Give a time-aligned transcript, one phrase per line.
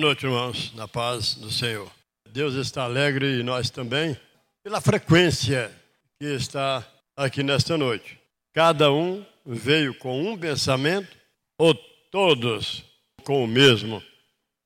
[0.00, 1.92] Boa noite, irmãos, na paz do Senhor.
[2.32, 4.18] Deus está alegre e nós também,
[4.64, 5.70] pela frequência
[6.18, 6.82] que está
[7.14, 8.18] aqui nesta noite.
[8.54, 11.14] Cada um veio com um pensamento
[11.58, 11.74] ou
[12.10, 12.82] todos
[13.24, 14.02] com o mesmo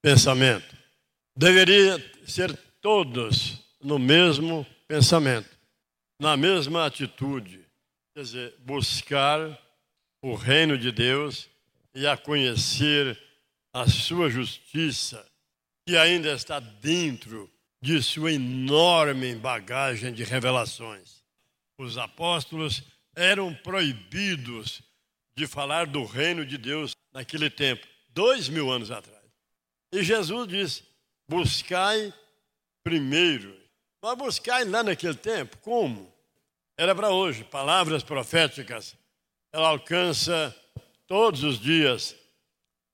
[0.00, 0.76] pensamento?
[1.36, 5.50] Deveria ser todos no mesmo pensamento,
[6.20, 7.58] na mesma atitude,
[8.14, 9.40] quer dizer, buscar
[10.22, 11.48] o reino de Deus
[11.92, 13.20] e a conhecer
[13.74, 15.26] a sua justiça,
[15.84, 21.24] que ainda está dentro de sua enorme bagagem de revelações.
[21.76, 22.84] Os apóstolos
[23.16, 24.80] eram proibidos
[25.36, 29.24] de falar do reino de Deus naquele tempo, dois mil anos atrás.
[29.92, 30.84] E Jesus disse:
[31.28, 32.14] buscai
[32.84, 33.60] primeiro.
[34.00, 36.14] Mas buscai lá naquele tempo, como?
[36.78, 38.96] Era para hoje, palavras proféticas.
[39.52, 40.54] Ela alcança
[41.06, 42.14] todos os dias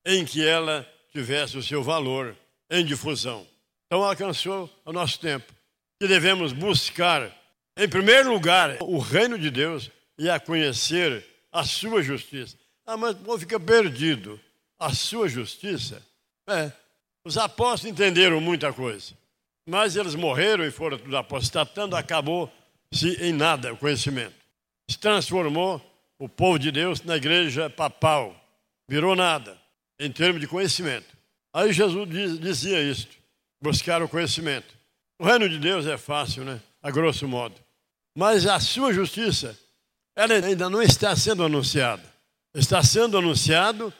[0.04, 2.36] em que ela tivesse o seu valor
[2.70, 3.46] em difusão.
[3.86, 5.52] Então alcançou o nosso tempo.
[6.00, 7.30] Que devemos buscar,
[7.76, 12.56] em primeiro lugar, o reino de Deus e a conhecer a sua justiça.
[12.86, 14.40] Ah, mas o povo fica perdido.
[14.78, 16.02] A sua justiça?
[16.48, 16.72] É.
[17.24, 19.12] Os apóstolos entenderam muita coisa.
[19.68, 24.34] Mas eles morreram e foram tudo apostatando, acabou-se em nada o conhecimento.
[24.90, 25.80] Se transformou
[26.18, 28.34] o povo de Deus na igreja papal.
[28.88, 29.56] Virou nada,
[30.00, 31.06] em termos de conhecimento.
[31.52, 32.08] Aí Jesus
[32.40, 33.14] dizia isto:
[33.62, 34.74] buscar o conhecimento.
[35.18, 36.60] O reino de Deus é fácil, né?
[36.82, 37.54] A grosso modo.
[38.16, 39.56] Mas a sua justiça
[40.16, 42.02] ela ainda não está sendo anunciada.
[42.54, 43.92] Está sendo anunciado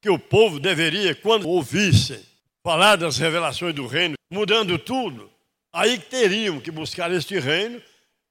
[0.00, 2.24] que o povo deveria, quando ouvisse
[2.62, 5.30] falar das revelações do reino, mudando tudo,
[5.72, 7.82] aí teriam que buscar este reino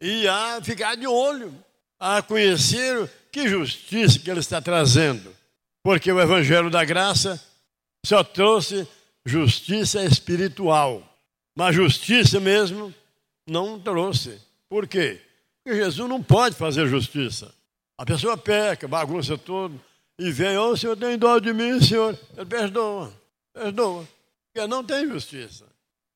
[0.02, 1.54] e a ficar de olho,
[2.00, 5.36] a conhecer que justiça que ele está trazendo.
[5.86, 7.40] Porque o evangelho da graça
[8.04, 8.88] só trouxe
[9.24, 11.04] justiça espiritual,
[11.56, 12.92] mas justiça mesmo
[13.48, 14.42] não trouxe.
[14.68, 15.22] Por quê?
[15.64, 17.54] Porque Jesus não pode fazer justiça.
[18.00, 19.80] A pessoa peca, bagunça tudo,
[20.18, 22.18] e vem, oh, o Senhor tem dó de mim, Senhor.
[22.36, 23.14] Ele perdoa,
[23.54, 24.08] perdoa.
[24.52, 25.66] Porque não tem justiça.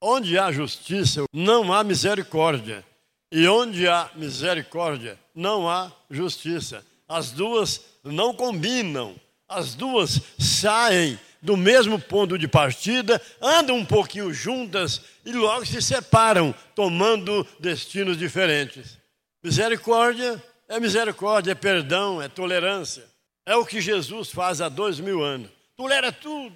[0.02, 2.84] Onde há justiça, não há misericórdia.
[3.32, 6.84] E onde há misericórdia, não há justiça.
[7.08, 9.16] As duas não combinam.
[9.50, 15.82] As duas saem do mesmo ponto de partida, andam um pouquinho juntas e logo se
[15.82, 19.00] separam, tomando destinos diferentes.
[19.44, 23.04] Misericórdia é misericórdia, é perdão, é tolerância.
[23.46, 25.50] É o que Jesus faz há dois mil anos.
[25.76, 26.56] Tolera tudo.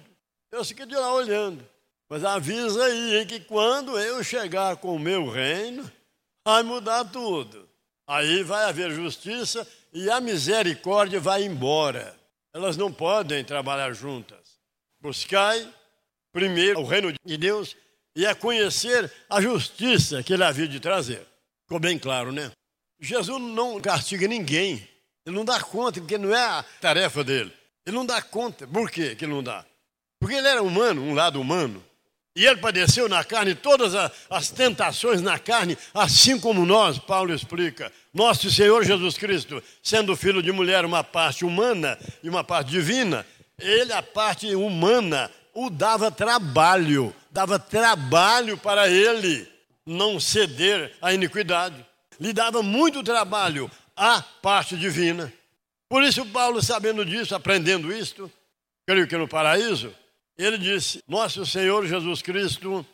[0.52, 1.66] Eu fico de lá olhando.
[2.08, 5.90] Mas avisa aí hein, que quando eu chegar com o meu reino,
[6.46, 7.68] vai mudar tudo.
[8.06, 12.14] Aí vai haver justiça e a misericórdia vai embora.
[12.54, 14.60] Elas não podem trabalhar juntas.
[15.00, 15.68] Buscai
[16.32, 17.76] primeiro o reino de Deus
[18.16, 21.26] e a conhecer a justiça que ele havia de trazer.
[21.64, 22.52] Ficou bem claro, né?
[23.00, 24.88] Jesus não castiga ninguém.
[25.26, 27.52] Ele não dá conta, porque não é a tarefa dele.
[27.84, 28.66] Ele não dá conta.
[28.66, 29.64] Por quê que ele não dá?
[30.20, 31.84] Porque ele era humano, um lado humano.
[32.36, 33.94] E ele padeceu na carne todas
[34.28, 37.92] as tentações na carne, assim como nós, Paulo explica.
[38.12, 43.24] Nosso Senhor Jesus Cristo, sendo filho de mulher, uma parte humana e uma parte divina,
[43.58, 49.48] ele, a parte humana, o dava trabalho, dava trabalho para ele
[49.86, 51.84] não ceder à iniquidade
[52.20, 55.32] lhe dava muito trabalho à parte divina.
[55.88, 58.30] Por isso, Paulo, sabendo disso, aprendendo isto,
[58.86, 59.94] creio que no paraíso,
[60.36, 62.84] ele disse: Nosso Senhor Jesus Cristo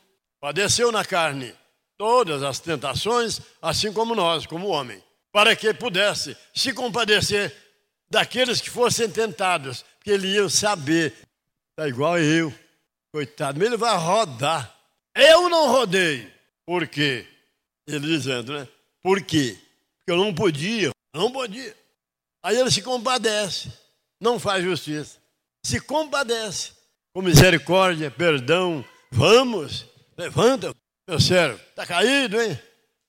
[0.41, 1.55] padeceu na carne
[1.97, 7.55] todas as tentações, assim como nós, como homem, para que pudesse se compadecer
[8.11, 11.15] daqueles que fossem tentados, porque ele ia saber,
[11.71, 12.53] está igual eu,
[13.13, 14.75] coitado, mas ele vai rodar.
[15.15, 16.33] Eu não rodei.
[16.65, 17.27] Por quê?
[17.87, 18.69] Ele dizendo, né?
[19.03, 19.59] Por quê?
[19.99, 21.77] Porque eu não podia, não podia.
[22.43, 23.71] Aí ele se compadece,
[24.21, 25.19] não faz justiça.
[25.65, 26.73] Se compadece,
[27.13, 28.85] com misericórdia, perdão.
[29.11, 29.87] Vamos,
[30.17, 30.75] levanta,
[31.09, 31.61] meu servo.
[31.71, 32.59] Está caído, hein?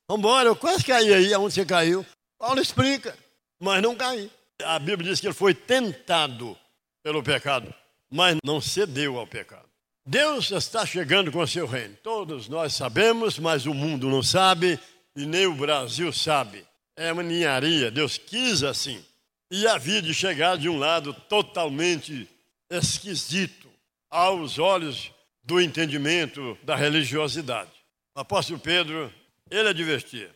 [0.09, 2.05] Vambora, eu quase caí aí, aonde você caiu.
[2.37, 3.15] Paulo explica,
[3.59, 4.29] mas não caí.
[4.63, 6.57] A Bíblia diz que ele foi tentado
[7.03, 7.73] pelo pecado,
[8.09, 9.69] mas não cedeu ao pecado.
[10.05, 11.95] Deus está chegando com o seu reino.
[12.01, 14.79] Todos nós sabemos, mas o mundo não sabe
[15.15, 16.65] e nem o Brasil sabe.
[16.95, 19.03] É uma ninharia, Deus quis assim.
[19.49, 22.27] E havia de chegar de um lado totalmente
[22.69, 23.70] esquisito
[24.11, 25.11] aos olhos
[25.43, 27.71] do entendimento da religiosidade.
[28.13, 29.11] O apóstolo Pedro,
[29.49, 30.29] ele advertia,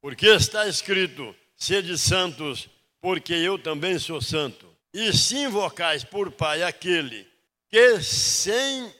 [0.00, 2.68] porque está escrito, sede santos,
[3.00, 4.68] porque eu também sou santo.
[4.92, 7.26] E se invocais por Pai aquele
[7.70, 8.92] que sem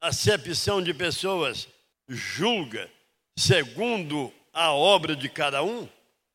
[0.00, 1.68] acepção de pessoas
[2.08, 2.90] julga
[3.38, 5.88] segundo a obra de cada um,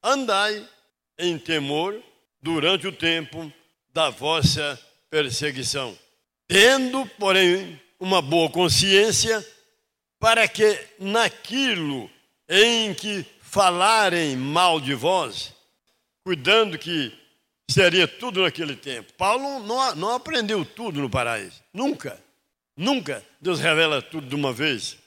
[0.03, 0.67] andai
[1.17, 2.01] em temor
[2.41, 3.51] durante o tempo
[3.93, 4.79] da vossa
[5.09, 5.97] perseguição,
[6.51, 9.48] tendo, porém, uma boa consciência,
[10.19, 12.09] para que naquilo
[12.50, 15.53] em que falarem mal de vós,
[16.25, 17.18] cuidando que
[17.69, 19.13] seria tudo naquele tempo.
[19.13, 22.21] Paulo não, não aprendeu tudo no paraíso, nunca,
[22.75, 24.98] nunca Deus revela tudo de uma vez.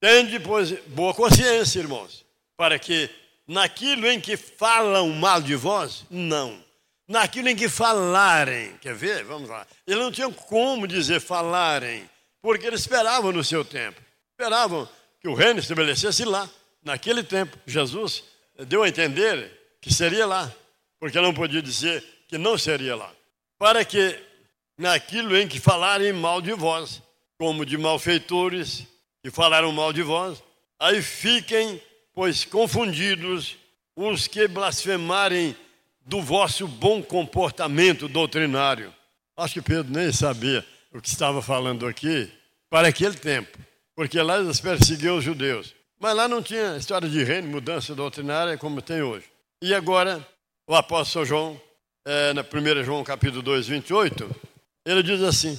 [0.00, 2.24] Tende, pois, boa consciência, irmãos,
[2.56, 3.08] para que
[3.46, 6.65] naquilo em que falam mal de vós, não.
[7.08, 9.24] Naquilo em que falarem, quer ver?
[9.24, 9.66] Vamos lá.
[9.86, 12.08] Ele não tinha como dizer falarem,
[12.42, 14.00] porque eles esperavam no seu tempo.
[14.32, 14.88] Esperavam
[15.20, 16.48] que o reino estabelecesse lá,
[16.82, 17.56] naquele tempo.
[17.66, 18.24] Jesus
[18.66, 20.52] deu a entender que seria lá,
[20.98, 23.12] porque não podia dizer que não seria lá.
[23.58, 24.18] Para que
[24.76, 27.00] naquilo em que falarem mal de vós,
[27.38, 28.86] como de malfeitores,
[29.22, 30.42] que falaram mal de vós,
[30.78, 31.80] aí fiquem
[32.16, 33.56] pois confundidos
[33.94, 35.54] os que blasfemarem
[36.06, 38.94] do vosso bom comportamento doutrinário.
[39.36, 40.64] Acho que Pedro nem sabia
[40.94, 42.30] o que estava falando aqui
[42.70, 43.58] para aquele tempo,
[43.94, 45.74] porque lá eles perseguiam os judeus.
[45.98, 49.26] Mas lá não tinha história de reino, mudança doutrinária como tem hoje.
[49.60, 50.26] E agora,
[50.68, 51.60] o apóstolo João,
[52.06, 54.30] é, na 1 João capítulo 2, 28,
[54.86, 55.58] ele diz assim: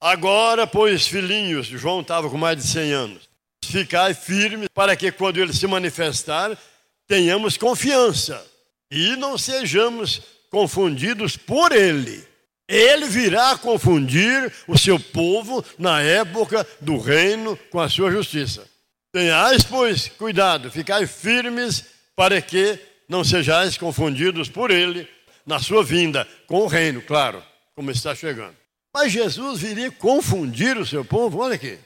[0.00, 3.32] Agora, pois, filhinhos, João estava com mais de 100 anos,
[3.64, 6.58] Ficai firmes para que quando ele se manifestar,
[7.06, 8.44] tenhamos confiança
[8.92, 12.22] e não sejamos confundidos por ele.
[12.68, 18.68] Ele virá confundir o seu povo na época do reino com a sua justiça.
[19.10, 22.78] Tenhais, pois, cuidado, ficai firmes para que
[23.08, 25.08] não sejais confundidos por ele
[25.46, 27.42] na sua vinda, com o reino, claro,
[27.74, 28.54] como está chegando.
[28.94, 31.78] Mas Jesus viria confundir o seu povo, olha aqui.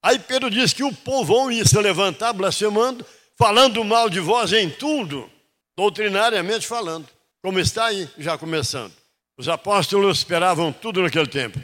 [0.00, 3.04] Aí Pedro diz que o povão ia se levantar blasfemando,
[3.36, 5.28] falando mal de vós em tudo,
[5.76, 7.08] doutrinariamente falando,
[7.42, 8.92] como está aí, já começando.
[9.36, 11.58] Os apóstolos esperavam tudo naquele tempo.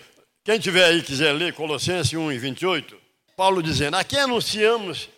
[0.44, 2.96] Quem tiver aí quiser ler Colossenses 1 e 28,
[3.36, 5.08] Paulo dizendo: Aqui anunciamos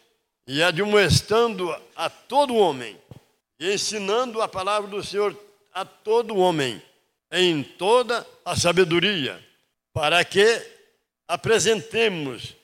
[0.46, 2.98] e admoestando a todo homem,
[3.58, 5.36] e ensinando a palavra do Senhor
[5.72, 6.82] a todo homem,
[7.31, 9.40] em toda a sabedoria,
[9.93, 10.60] para que
[11.28, 12.56] apresentemos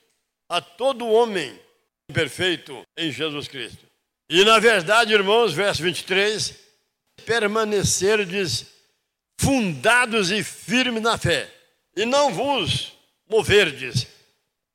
[0.48, 1.58] a todo homem
[2.12, 3.85] perfeito em Jesus Cristo.
[4.28, 6.54] E na verdade, irmãos, verso 23,
[7.24, 8.66] permanecerdes
[9.38, 11.48] fundados e firmes na fé,
[11.94, 12.92] e não vos
[13.28, 14.06] moverdes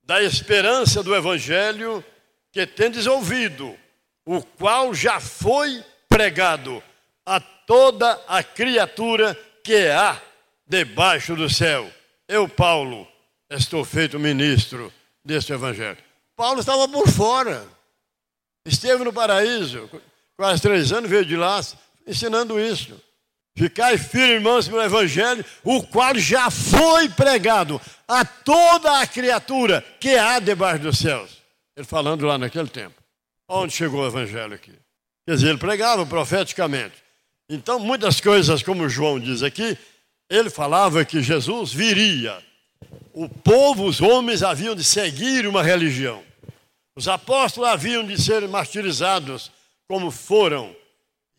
[0.04, 2.04] da esperança do evangelho
[2.52, 3.78] que tendes ouvido,
[4.26, 6.82] o qual já foi pregado
[7.26, 10.22] a toda a criatura que há
[10.68, 11.92] debaixo do céu.
[12.28, 13.08] Eu, Paulo,
[13.50, 14.92] estou feito ministro
[15.24, 15.98] deste evangelho.
[16.36, 17.66] Paulo estava por fora.
[18.66, 19.90] Esteve no paraíso,
[20.38, 21.60] quase três anos, veio de lá
[22.08, 23.00] ensinando isso.
[23.58, 30.16] Ficai firmes, irmãos, no evangelho, o qual já foi pregado a toda a criatura que
[30.16, 31.42] há debaixo dos céus.
[31.76, 32.96] Ele falando lá naquele tempo.
[33.48, 34.74] Onde chegou o evangelho aqui?
[35.28, 36.96] Quer dizer, ele pregava profeticamente.
[37.50, 39.78] Então, muitas coisas, como João diz aqui,
[40.30, 42.42] ele falava que Jesus viria
[43.14, 46.24] o povo, os homens, haviam de seguir uma religião.
[46.96, 49.52] Os apóstolos haviam de ser martirizados,
[49.88, 50.76] como foram.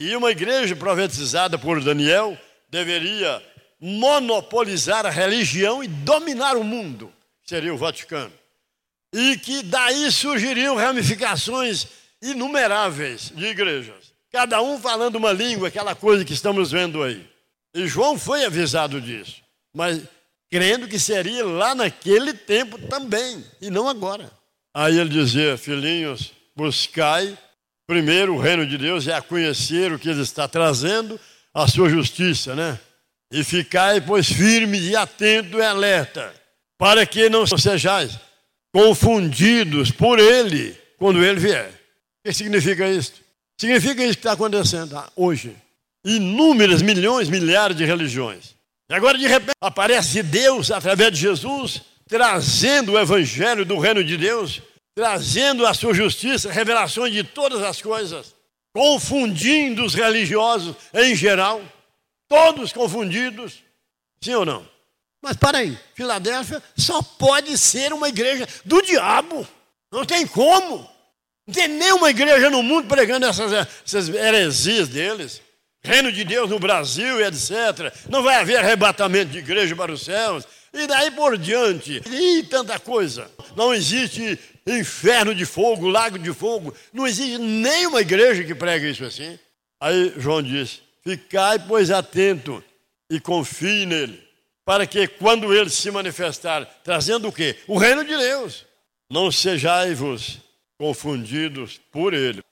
[0.00, 3.42] E uma igreja profetizada por Daniel deveria
[3.78, 7.12] monopolizar a religião e dominar o mundo,
[7.44, 8.32] seria o Vaticano.
[9.12, 11.86] E que daí surgiriam ramificações
[12.22, 17.28] inumeráveis de igrejas, cada um falando uma língua, aquela coisa que estamos vendo aí.
[17.74, 19.42] E João foi avisado disso.
[19.74, 20.02] Mas
[20.50, 24.30] crendo que seria lá naquele tempo também, e não agora.
[24.74, 27.36] Aí ele dizia, filhinhos, buscai
[27.86, 31.20] primeiro o reino de Deus e a conhecer o que ele está trazendo,
[31.52, 32.78] a sua justiça, né?
[33.30, 36.32] E ficai, pois, firmes e atentos e alerta,
[36.78, 38.18] para que não sejais
[38.72, 41.68] confundidos por ele quando ele vier.
[41.68, 43.12] O que significa isso?
[43.58, 45.54] Significa isso que está acontecendo hoje.
[46.04, 48.54] Inúmeras, milhões, milhares de religiões
[48.92, 51.80] e agora, de repente, aparece Deus através de Jesus,
[52.12, 54.60] trazendo o evangelho do reino de Deus,
[54.94, 58.34] trazendo a sua justiça, revelações de todas as coisas,
[58.74, 61.62] confundindo os religiosos em geral,
[62.28, 63.64] todos confundidos.
[64.22, 64.68] Sim ou não?
[65.22, 69.48] Mas para aí, Filadélfia só pode ser uma igreja do diabo.
[69.90, 70.86] Não tem como.
[71.46, 73.52] Não tem nenhuma igreja no mundo pregando essas,
[73.86, 75.40] essas heresias deles
[75.82, 77.92] reino de Deus no Brasil etc.
[78.08, 80.46] Não vai haver arrebatamento de igreja para os céus.
[80.72, 83.30] E daí por diante, e tanta coisa.
[83.54, 86.74] Não existe inferno de fogo, lago de fogo.
[86.92, 89.38] Não existe nenhuma igreja que prega isso assim.
[89.78, 92.62] Aí João disse: Ficai, pois, atento
[93.10, 94.22] e confie nele,
[94.64, 97.58] para que quando ele se manifestar, trazendo o quê?
[97.66, 98.64] O reino de Deus.
[99.10, 100.38] Não sejais-vos
[100.78, 102.42] confundidos por ele.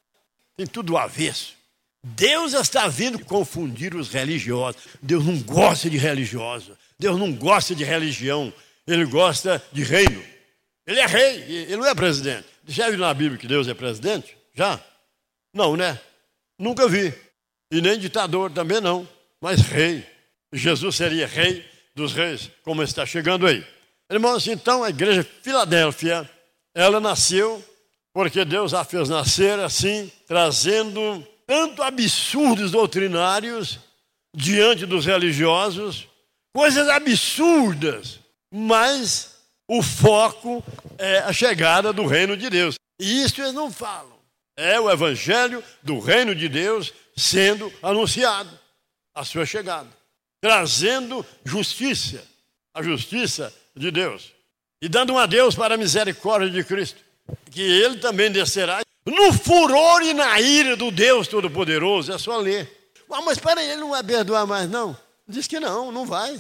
[0.56, 1.54] Tem tudo avesso.
[2.02, 4.82] Deus está vindo confundir os religiosos.
[5.00, 6.76] Deus não gosta de religiosos.
[7.00, 8.52] Deus não gosta de religião.
[8.87, 10.23] Ele gosta de reino.
[10.87, 12.45] Ele é rei, ele não é presidente.
[12.66, 14.37] Já viu na Bíblia que Deus é presidente?
[14.54, 14.78] Já?
[15.54, 15.99] Não, né?
[16.59, 17.14] Nunca vi.
[17.73, 19.09] E nem ditador também não,
[19.40, 20.04] mas rei.
[20.52, 21.64] Jesus seria rei
[21.95, 23.64] dos reis, como está chegando aí.
[24.11, 26.28] Irmãos, então a igreja Filadélfia,
[26.75, 27.64] ela nasceu
[28.12, 33.78] porque Deus a fez nascer assim, trazendo tanto absurdos doutrinários
[34.35, 36.10] diante dos religiosos,
[36.54, 38.21] coisas absurdas,
[38.52, 39.37] mas
[39.69, 40.64] o foco
[40.99, 42.75] é a chegada do reino de Deus.
[43.00, 44.19] E isso eles não falam.
[44.57, 48.50] É o evangelho do reino de Deus sendo anunciado,
[49.14, 49.88] a sua chegada,
[50.40, 52.23] trazendo justiça,
[52.75, 54.33] a justiça de Deus,
[54.83, 57.00] e dando um adeus para a misericórdia de Cristo,
[57.50, 62.12] que ele também descerá no furor e na ira do Deus Todo-Poderoso.
[62.12, 62.92] É só ler.
[63.11, 64.97] Ah, mas aí, ele não vai perdoar mais, não?
[65.30, 66.38] Diz que não, não vai.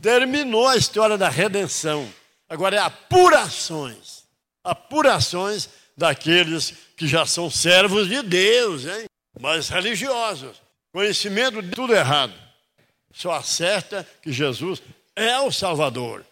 [0.00, 2.08] Terminou a história da redenção.
[2.48, 4.24] Agora é apurações.
[4.62, 9.06] Apurações daqueles que já são servos de Deus, hein?
[9.40, 10.60] mas religiosos.
[10.92, 12.34] Conhecimento de tudo errado.
[13.12, 14.82] Só acerta que Jesus
[15.14, 16.24] é o Salvador.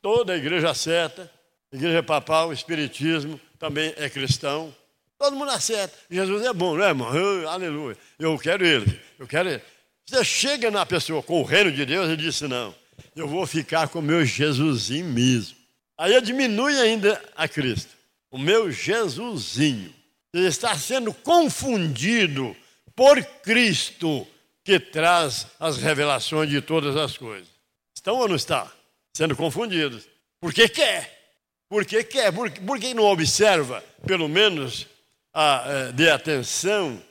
[0.00, 1.30] Toda a igreja acerta,
[1.70, 4.74] igreja papal, o Espiritismo também é cristão.
[5.18, 5.96] Todo mundo acerta.
[6.10, 7.10] Jesus é bom, não é, irmão?
[7.12, 7.96] Uh, aleluia.
[8.18, 9.00] Eu quero ele.
[9.18, 9.62] Eu quero ele.
[10.12, 12.74] Você chega na pessoa com o reino de Deus e diz: Não,
[13.16, 15.56] eu vou ficar com o meu Jesusinho mesmo.
[15.96, 17.88] Aí diminui ainda a Cristo.
[18.30, 19.90] O meu Jesusinho.
[20.34, 22.54] Ele está sendo confundido
[22.94, 24.26] por Cristo,
[24.62, 27.48] que traz as revelações de todas as coisas.
[27.96, 28.70] Estão ou não está?
[29.16, 30.06] Sendo confundidos.
[30.38, 31.10] Porque quer.
[31.70, 32.30] Porque quer.
[32.30, 34.86] Por, por que não observa, pelo menos,
[35.32, 37.02] a, é, de atenção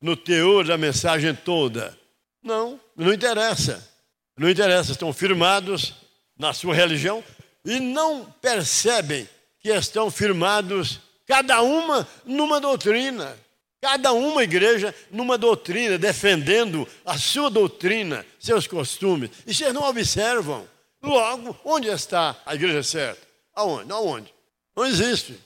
[0.00, 2.03] no teor da mensagem toda?
[2.44, 3.90] Não, não interessa.
[4.36, 4.92] Não interessa.
[4.92, 5.94] Estão firmados
[6.38, 7.24] na sua religião
[7.64, 9.26] e não percebem
[9.58, 13.34] que estão firmados cada uma numa doutrina,
[13.80, 19.30] cada uma igreja numa doutrina, defendendo a sua doutrina, seus costumes.
[19.46, 20.68] E vocês não observam.
[21.02, 23.26] Logo, onde está a igreja certa?
[23.54, 23.92] Aonde?
[23.92, 24.34] Aonde?
[24.76, 25.38] Não existe.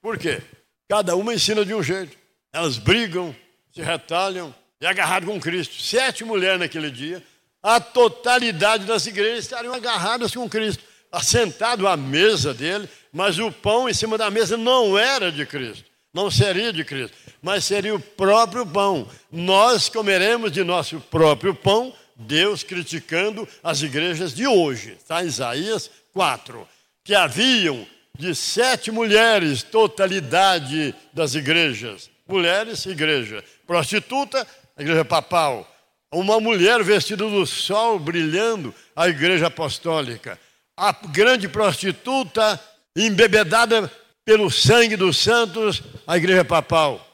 [0.00, 0.42] Por quê?
[0.88, 2.16] Cada uma ensina de um jeito.
[2.52, 3.34] Elas brigam,
[3.72, 5.80] se retalham, e agarrado com Cristo.
[5.80, 7.22] Sete mulheres naquele dia,
[7.62, 13.88] a totalidade das igrejas estariam agarradas com Cristo, assentado à mesa dele, mas o pão
[13.88, 18.00] em cima da mesa não era de Cristo, não seria de Cristo, mas seria o
[18.00, 19.08] próprio pão.
[19.30, 24.96] Nós comeremos de nosso próprio pão, Deus criticando as igrejas de hoje.
[24.98, 26.66] Está Isaías 4.
[27.04, 27.86] Que haviam
[28.18, 32.10] de sete mulheres, totalidade das igrejas.
[32.26, 33.42] Mulheres, igreja.
[33.66, 35.68] Prostituta, a igreja papal.
[36.12, 40.38] Uma mulher vestida do sol brilhando, a igreja apostólica.
[40.76, 42.60] A grande prostituta,
[42.96, 43.90] embebedada
[44.24, 47.06] pelo sangue dos santos, a igreja papal.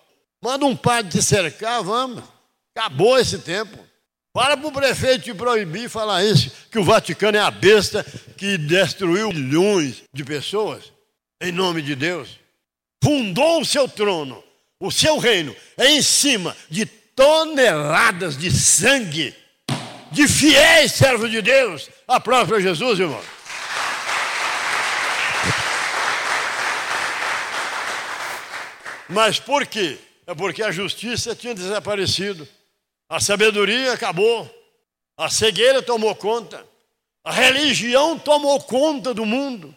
[0.43, 2.23] Manda um padre te cercar, vamos.
[2.77, 3.79] Acabou esse tempo.
[4.33, 8.05] Para para o prefeito te proibir falar isso, que o Vaticano é a besta
[8.37, 10.93] que destruiu milhões de pessoas,
[11.41, 12.39] em nome de Deus.
[13.03, 14.43] Fundou o seu trono,
[14.81, 16.87] o seu reino, é em cima de
[17.19, 19.35] toneladas de sangue
[20.13, 21.91] de fiéis servos de Deus.
[22.07, 23.21] Aplausos para Jesus, irmão.
[29.09, 29.99] Mas por quê?
[30.29, 32.47] É porque a justiça tinha desaparecido,
[33.09, 34.49] a sabedoria acabou,
[35.17, 36.65] a cegueira tomou conta,
[37.25, 39.75] a religião tomou conta do mundo.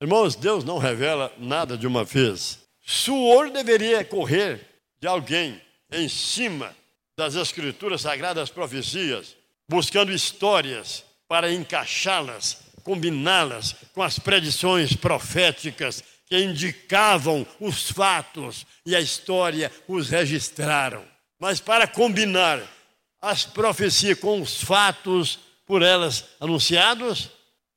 [0.00, 2.60] Irmãos, Deus não revela nada de uma vez.
[2.80, 4.66] Suor deveria correr
[4.98, 6.74] de alguém em cima
[7.16, 9.36] das escrituras sagradas, profecias,
[9.68, 19.00] buscando histórias para encaixá-las, combiná-las com as predições proféticas que indicavam os fatos e a
[19.00, 21.04] história os registraram.
[21.38, 22.62] Mas para combinar
[23.20, 27.30] as profecias com os fatos por elas anunciados,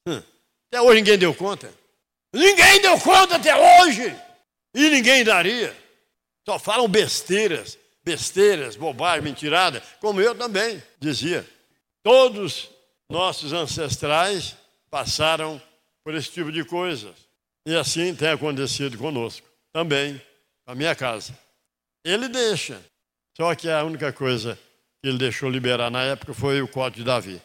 [0.07, 0.21] hum,
[0.67, 1.73] até hoje ninguém deu conta.
[2.33, 4.15] Ninguém deu conta até hoje.
[4.73, 5.75] E ninguém daria.
[6.45, 11.47] Só falam besteiras, besteiras, bobagem, mentirada, como eu também dizia.
[12.03, 12.69] Todos
[13.09, 14.55] nossos ancestrais
[14.89, 15.61] passaram
[16.03, 17.15] por esse tipo de coisas.
[17.65, 20.21] E assim tem acontecido conosco, também,
[20.67, 21.37] na minha casa.
[22.03, 22.81] Ele deixa,
[23.37, 24.59] só que a única coisa
[25.01, 27.41] que ele deixou liberar na época foi o Código de Davi.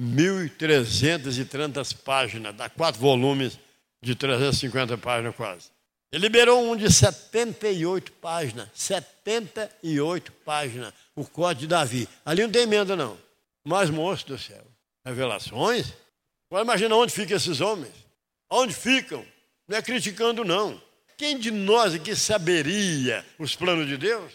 [0.00, 3.58] 1.330 páginas, dá quatro volumes
[4.02, 5.70] de 350 páginas quase.
[6.12, 12.08] Ele liberou um de 78 páginas, 78 páginas, o Código de Davi.
[12.24, 13.16] Ali não tem emenda não.
[13.64, 14.66] Mas, moço do céu,
[15.04, 15.92] revelações?
[16.50, 17.94] Agora imagina onde ficam esses homens.
[18.50, 19.24] Onde ficam?
[19.68, 20.82] Não é criticando, não.
[21.16, 24.32] Quem de nós aqui saberia os planos de Deus?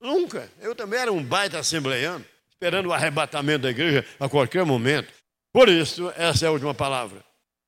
[0.00, 0.50] Nunca.
[0.60, 5.12] Eu também era um baita assembleiano, esperando o arrebatamento da igreja a qualquer momento.
[5.52, 7.22] Por isso, essa é a última palavra.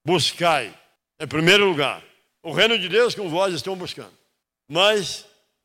[0.04, 0.76] Buscai,
[1.20, 2.02] em primeiro lugar,
[2.44, 4.12] o reino de Deus com vós estão buscando.
[4.68, 5.24] Mas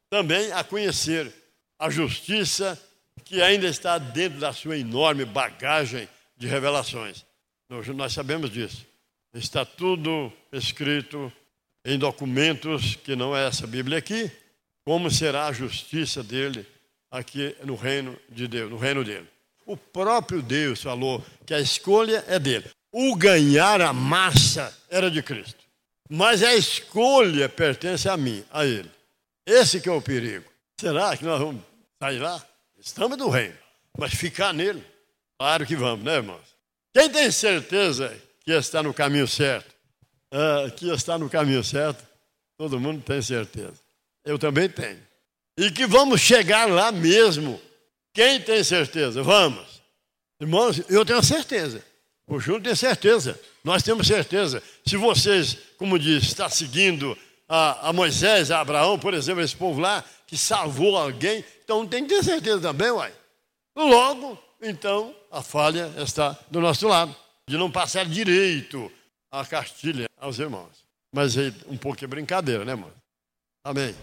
[0.10, 1.32] também a conhecer
[1.78, 2.82] a justiça
[3.26, 6.08] que ainda está dentro da sua enorme bagagem
[6.38, 7.26] de revelações.
[7.70, 8.88] Nós sabemos disso.
[9.34, 11.32] Está tudo escrito
[11.86, 14.32] em documentos que não é essa Bíblia aqui,
[14.84, 16.66] como será a justiça dele
[17.12, 19.28] aqui no reino de Deus, no reino dele.
[19.66, 22.66] O próprio Deus falou que a escolha é dele.
[22.92, 25.59] O ganhar a massa era de Cristo.
[26.10, 28.90] Mas a escolha pertence a mim, a ele.
[29.46, 30.50] Esse que é o perigo.
[30.80, 31.62] Será que nós vamos
[32.02, 32.44] sair lá?
[32.80, 33.58] Estamos no reino,
[33.98, 34.84] mas ficar nele?
[35.38, 36.56] Claro que vamos, né, irmãos?
[36.94, 39.76] Quem tem certeza que está no caminho certo?
[40.34, 42.04] Uh, que está no caminho certo?
[42.58, 43.80] Todo mundo tem certeza.
[44.26, 45.00] Eu também tenho.
[45.58, 47.62] E que vamos chegar lá mesmo.
[48.14, 49.22] Quem tem certeza?
[49.22, 49.82] Vamos.
[50.42, 51.84] Irmãos, eu tenho certeza.
[52.30, 53.40] O Júnior tem certeza.
[53.64, 54.62] Nós temos certeza.
[54.86, 57.18] Se vocês, como diz, está seguindo
[57.48, 62.06] a, a, Moisés, a Abraão, por exemplo, esse povo lá, que salvou alguém, então tem
[62.06, 63.12] que ter certeza também, uai.
[63.76, 67.16] Logo, então, a falha está do nosso lado,
[67.48, 68.92] de não passar direito
[69.32, 70.86] a cartilha aos irmãos.
[71.12, 72.92] Mas aí, um pouco é brincadeira, né, irmão?
[73.64, 73.96] Amém.